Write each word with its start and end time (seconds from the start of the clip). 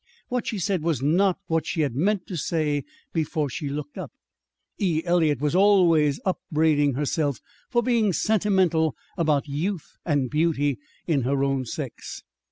What 0.29 0.47
she 0.47 0.57
said 0.57 0.81
was 0.81 1.03
not 1.03 1.37
what 1.45 1.67
she 1.67 1.81
had 1.81 1.93
meant 1.93 2.25
to 2.25 2.35
say 2.35 2.85
before 3.13 3.51
she 3.51 3.69
looked 3.69 3.99
up. 3.99 4.11
E. 4.79 5.03
Eliot 5.05 5.39
was 5.41 5.53
always 5.53 6.19
upbraiding 6.25 6.93
herself 6.95 7.39
for 7.69 7.83
being 7.83 8.11
sentimental 8.11 8.95
about 9.15 9.47
youth 9.47 9.97
and 10.03 10.27
beauty 10.31 10.79
in 11.05 11.21
her 11.21 11.43
own 11.43 11.65
sex. 11.65 12.23